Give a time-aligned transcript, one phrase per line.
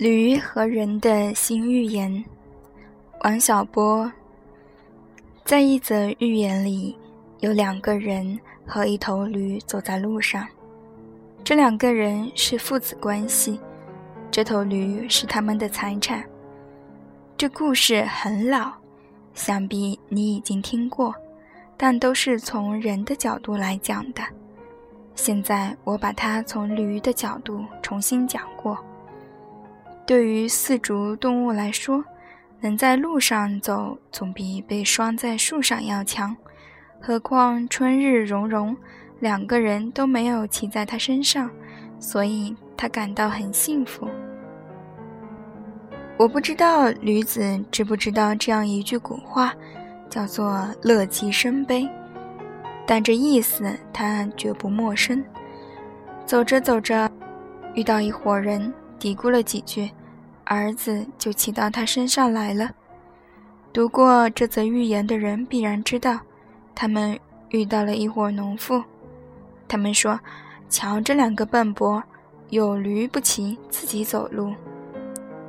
[0.00, 2.24] 驴和人的新寓言，
[3.22, 4.10] 王小波。
[5.44, 6.96] 在一则寓言里，
[7.40, 10.48] 有两个人和一头驴走在路上，
[11.44, 13.60] 这两个人是父子关系，
[14.30, 16.24] 这头驴是他们的财产。
[17.36, 18.72] 这故事很老，
[19.34, 21.14] 想必你已经听过，
[21.76, 24.22] 但都是从人的角度来讲的。
[25.14, 28.82] 现在我把它从驴的角度重新讲过。
[30.10, 32.04] 对于四足动物来说，
[32.58, 36.36] 能在路上走总比被拴在树上要强。
[37.00, 38.76] 何况春日融融，
[39.20, 41.48] 两个人都没有骑在它身上，
[42.00, 44.08] 所以他感到很幸福。
[46.18, 49.54] 我不知道驴子知不知道这样一句古话，
[50.08, 51.88] 叫做“乐极生悲”，
[52.84, 55.24] 但这意思他绝不陌生。
[56.26, 57.08] 走着走着，
[57.74, 59.88] 遇到一伙人，嘀咕了几句。
[60.52, 62.68] 儿子就骑到他身上来了。
[63.72, 66.18] 读过这则寓言的人必然知道，
[66.74, 67.16] 他们
[67.50, 68.82] 遇到了一伙农妇。
[69.68, 70.18] 他们说
[70.68, 72.02] ：“瞧这两个笨伯，
[72.48, 74.52] 有驴不骑，自己走路。”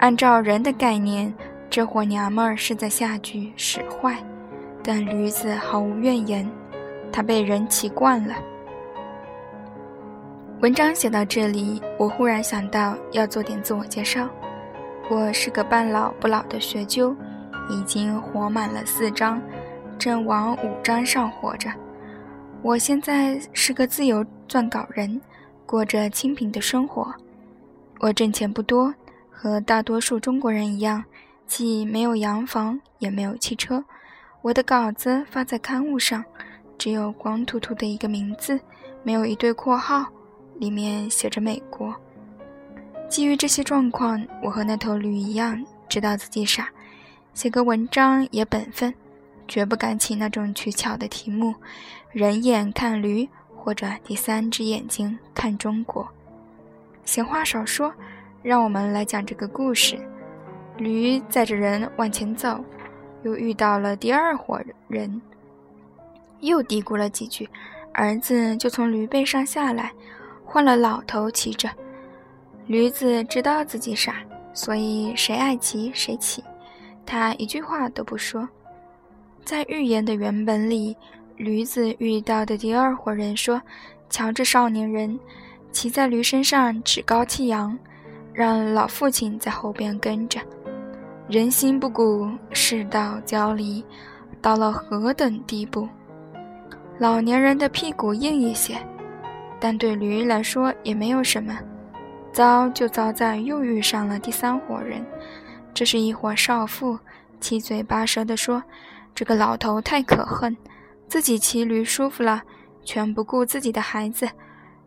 [0.00, 1.32] 按照人的概念，
[1.70, 4.18] 这伙娘们儿是在下句使坏，
[4.82, 6.50] 但驴子毫无怨言，
[7.12, 8.34] 他被人骑惯了。
[10.60, 14.28] 文章写到这里，我忽然想到要做点自我介绍。
[15.10, 17.16] 我是个半老不老的学究，
[17.70, 19.40] 已经活满了四章，
[19.98, 21.70] 正往五章上活着。
[22.60, 25.18] 我现在是个自由撰稿人，
[25.64, 27.10] 过着清贫的生活。
[28.00, 28.94] 我挣钱不多，
[29.30, 31.02] 和大多数中国人一样，
[31.46, 33.82] 既没有洋房，也没有汽车。
[34.42, 36.22] 我的稿子发在刊物上，
[36.76, 38.60] 只有光秃秃的一个名字，
[39.02, 40.04] 没有一对括号，
[40.56, 41.94] 里面写着美国。
[43.08, 46.68] 基于这些状况，我和那头驴一样，知道自己傻，
[47.32, 48.92] 写个文章也本分，
[49.48, 51.54] 绝不敢起那种取巧的题目
[52.12, 53.26] ，“人眼看驴”
[53.56, 56.06] 或者“第三只眼睛看中国”。
[57.04, 57.92] 闲话少说，
[58.42, 59.98] 让我们来讲这个故事。
[60.76, 62.62] 驴载着人往前走，
[63.24, 65.20] 又遇到了第二伙人，
[66.40, 67.48] 又嘀咕了几句，
[67.92, 69.90] 儿子就从驴背上下来，
[70.44, 71.68] 换了老头骑着。
[72.68, 74.16] 驴子知道自己傻，
[74.52, 76.44] 所以谁爱骑谁骑，
[77.06, 78.46] 他一句话都不说。
[79.42, 80.94] 在寓言的原本里，
[81.38, 83.60] 驴子遇到的第二伙人说
[84.10, 85.18] ：“瞧这少年人，
[85.72, 87.76] 骑在驴身上趾高气扬，
[88.34, 90.38] 让老父亲在后边跟着。
[91.26, 93.82] 人心不古，世道交离，
[94.42, 95.88] 到了何等地步？
[96.98, 98.76] 老年人的屁股硬一些，
[99.58, 101.58] 但对驴来说也没有什么。”
[102.32, 105.04] 糟就糟在又遇上了第三伙人，
[105.74, 106.98] 这是一伙少妇，
[107.40, 108.62] 七嘴八舌地说
[109.14, 110.56] ：“这个老头太可恨，
[111.08, 112.42] 自己骑驴舒服了，
[112.84, 114.28] 全不顾自己的孩子，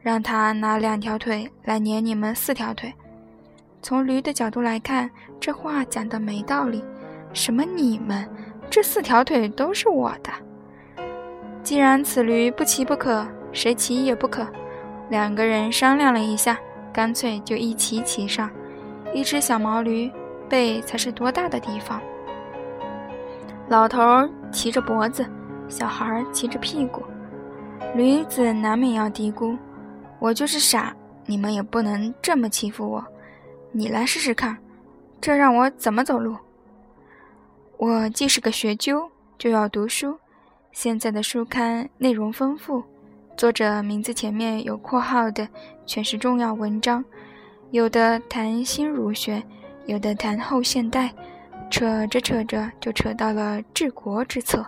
[0.00, 2.92] 让他拿两条腿来撵你们四条腿。”
[3.82, 6.84] 从驴的角度来看，这话讲的没道理。
[7.32, 8.28] 什么你们？
[8.68, 10.30] 这四条腿都是我的。
[11.62, 14.46] 既然此驴不骑不可，谁骑也不可。
[15.08, 16.58] 两个人商量了一下。
[16.92, 18.50] 干脆就一起骑上，
[19.14, 20.10] 一只小毛驴，
[20.48, 22.00] 背才是多大的地方。
[23.68, 25.24] 老头儿骑着脖子，
[25.68, 27.02] 小孩儿骑着屁股，
[27.94, 29.56] 驴子难免要嘀咕
[30.18, 30.94] ：“我就是傻，
[31.26, 33.04] 你们也不能这么欺负我。
[33.70, 34.58] 你来试试看，
[35.20, 36.36] 这让我怎么走路？
[37.76, 39.08] 我既是个学究，
[39.38, 40.18] 就要读书。
[40.72, 42.82] 现在的书刊内容丰富。”
[43.40, 45.48] 作者名字前面有括号的，
[45.86, 47.02] 全是重要文章，
[47.70, 49.42] 有的谈新儒学，
[49.86, 51.10] 有的谈后现代，
[51.70, 54.62] 扯着扯着就扯到了治国之策。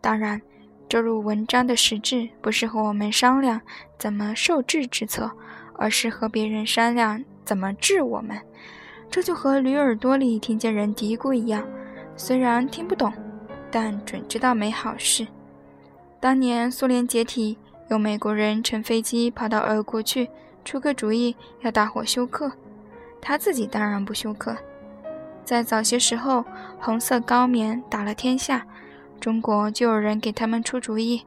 [0.00, 0.40] 当然，
[0.88, 3.60] 这入文章的实质不是和我们商量
[3.98, 5.30] 怎么受治之策，
[5.74, 8.40] 而是和别人商量怎么治我们。
[9.10, 11.62] 这就和驴耳朵里听见人嘀咕一样，
[12.16, 13.12] 虽然听不懂，
[13.70, 15.26] 但准知道没好事。
[16.18, 17.54] 当年苏联解体。
[17.92, 20.30] 有美国人乘飞机跑到俄国去，
[20.64, 22.50] 出个主意要大伙休克，
[23.20, 24.56] 他自己当然不休克。
[25.44, 26.42] 在早些时候，
[26.80, 28.66] 红色高棉打了天下，
[29.20, 31.26] 中国就有人给他们出主意，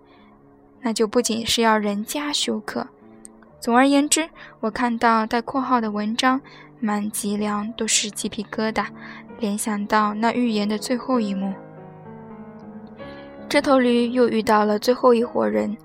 [0.81, 2.87] 那就不仅是要人家休克。
[3.59, 4.27] 总而言之，
[4.59, 6.41] 我看到带括号的文章，
[6.79, 8.87] 满脊梁都是鸡皮疙瘩，
[9.37, 11.53] 联想到那预言的最后一幕。
[13.47, 15.77] 这头驴又遇到了最后一伙人。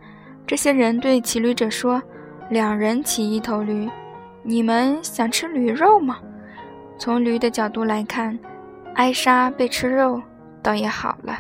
[0.51, 2.03] 这些人对骑驴者说
[2.51, 3.89] ：“两人骑一头驴，
[4.43, 6.19] 你们想吃驴肉吗？”
[6.99, 8.37] 从驴的角度来看，
[8.97, 10.21] 挨杀被吃肉
[10.61, 11.39] 倒也好了。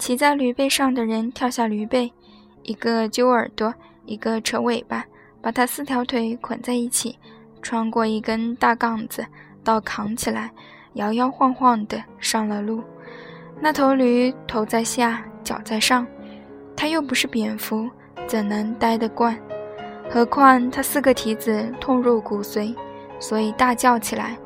[0.00, 2.12] 骑在驴背上的人跳下驴背，
[2.64, 3.72] 一个揪耳朵，
[4.04, 5.04] 一个扯尾巴，
[5.40, 7.16] 把他四条腿捆在一起，
[7.62, 9.24] 穿过一根大杠子，
[9.62, 10.50] 倒扛起来，
[10.94, 12.82] 摇摇晃晃地上了路。
[13.60, 16.04] 那头驴头在下，脚在上，
[16.74, 17.88] 它又不是蝙蝠，
[18.28, 19.36] 怎能待得惯？
[20.10, 22.74] 何况他四个蹄子痛入骨髓，
[23.18, 24.36] 所以大叫起来。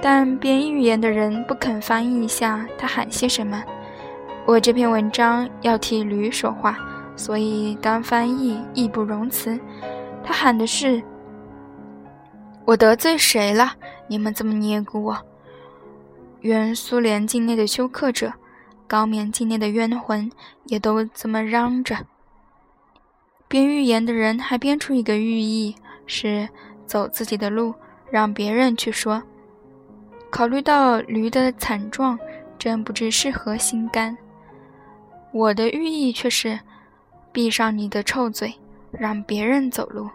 [0.00, 3.62] 但编译语言的人不肯翻译一下他喊些什么。
[4.46, 6.78] 我这篇文章要替驴说话，
[7.14, 9.58] 所以当翻译义不容辞。
[10.24, 11.02] 他喊的是
[12.64, 13.72] ：“我得罪谁了？
[14.06, 15.18] 你们这么捏咕我？”
[16.40, 18.32] 原苏联境内的休克者，
[18.86, 20.30] 高棉境内的冤魂，
[20.64, 21.96] 也都这么嚷着。
[23.50, 25.74] 编预言的人还编出一个寓意，
[26.06, 26.48] 是
[26.86, 27.74] 走自己的路，
[28.08, 29.20] 让别人去说。
[30.30, 32.16] 考虑到驴的惨状，
[32.56, 34.16] 真不知是何心肝。
[35.32, 36.60] 我的寓意却是，
[37.32, 38.54] 闭上你的臭嘴，
[38.92, 40.08] 让别人走路。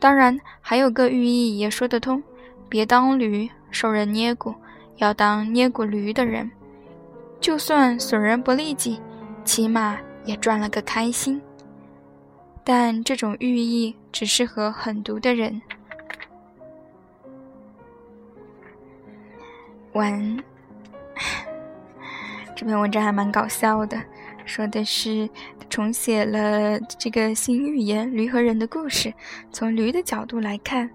[0.00, 2.20] 当然，还有个寓意也说得通：
[2.68, 4.52] 别当驴，受人捏骨。
[4.96, 6.50] 要当捏过驴的人，
[7.40, 9.00] 就算损人不利己，
[9.44, 11.40] 起码也赚了个开心。
[12.64, 15.60] 但这种寓意只适合狠毒的人。
[19.92, 20.42] 完，
[22.56, 24.00] 这篇文章还蛮搞笑的，
[24.44, 25.28] 说的是
[25.68, 29.12] 重写了这个新寓言驴和人的故事，
[29.50, 30.90] 从驴的角度来看，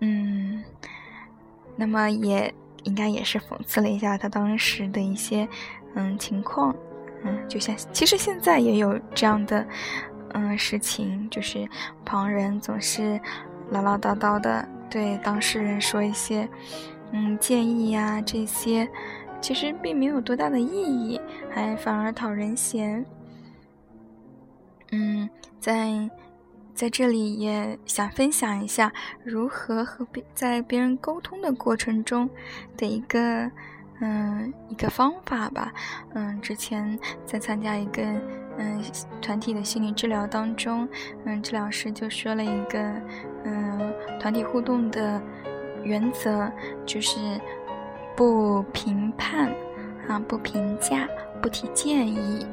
[0.00, 0.62] 嗯，
[1.76, 2.52] 那么也。
[2.84, 5.48] 应该也是讽刺了一下他当时的一些
[5.96, 6.72] 嗯情况，
[7.24, 9.66] 嗯，就像其实现在也有这样的
[10.36, 11.68] 嗯事情，就是
[12.04, 13.20] 旁人总是
[13.70, 16.48] 唠唠叨叨的对当事人说一些
[17.12, 18.88] 嗯建议呀，这些
[19.40, 23.04] 其实并没有多大的意义，还反而讨人嫌。
[24.92, 25.28] 嗯，
[25.58, 26.08] 在。
[26.76, 28.92] 在这里也想分享一下
[29.24, 32.28] 如何和别在别人沟通的过程中
[32.76, 33.50] 的一个
[34.00, 35.72] 嗯一个方法吧。
[36.12, 38.02] 嗯，之前在参加一个
[38.58, 38.82] 嗯
[39.20, 40.88] 团体的心理治疗当中，
[41.24, 42.78] 嗯，治疗师就说了一个
[43.44, 45.20] 嗯团体互动的
[45.82, 46.50] 原则，
[46.84, 47.40] 就是
[48.16, 49.54] 不评判
[50.08, 51.08] 啊，不评价，
[51.40, 52.46] 不提建议。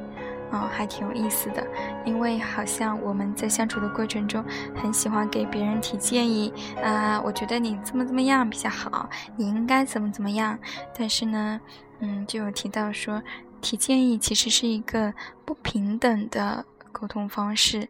[0.56, 1.66] 哦，还挺有意思的，
[2.06, 4.46] 因为好像我们在相处的过程中，
[4.76, 7.20] 很喜欢给别人提建议啊。
[7.26, 10.56] 我觉得你怎么怎么样比较好，你应该怎么怎么样。
[10.96, 11.60] 但是呢，
[12.02, 13.20] 嗯，就有提到说，
[13.64, 15.14] 提建议其实是一个
[15.46, 17.88] 不平等的沟通方式。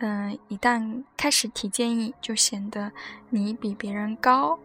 [0.00, 2.92] 嗯，一旦开始提建议，就显得
[3.30, 4.58] 你比别人高。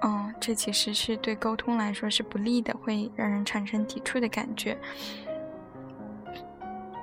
[0.00, 4.78] 嗯，这其实是对沟通来说是不利的，会让人产生抵触的感觉。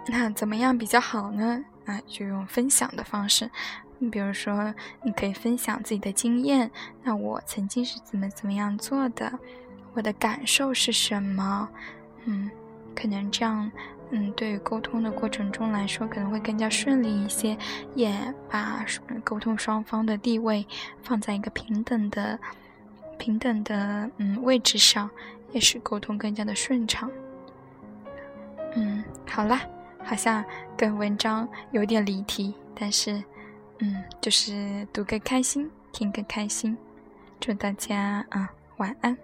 [0.07, 1.63] 那怎么样比较好呢？
[1.85, 3.49] 啊，就用分享的方式。
[3.99, 4.73] 你比如说，
[5.03, 6.71] 你可以分享自己的经验。
[7.03, 9.39] 那我曾经是怎么怎么样做的？
[9.93, 11.69] 我的感受是什么？
[12.25, 12.49] 嗯，
[12.95, 13.71] 可能这样，
[14.11, 17.57] 嗯，对于沟通的过程中来说，可能会更加顺利一些，
[17.95, 18.13] 也
[18.49, 18.85] 把
[19.23, 20.65] 沟通双方的地位
[21.01, 22.39] 放在一个平等的、
[23.17, 25.09] 平等的嗯位置上，
[25.51, 27.09] 也使沟通更加的顺畅。
[28.75, 29.61] 嗯，好啦。
[30.05, 30.43] 好像
[30.75, 33.23] 跟文章有点离题，但是，
[33.79, 36.77] 嗯，就是读个开心，听个开心，
[37.39, 39.17] 祝大家啊晚安。